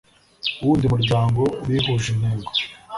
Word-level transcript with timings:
wundi 0.63 0.85
muryango 0.93 1.41
bihuje 1.67 2.07
intego 2.13 2.49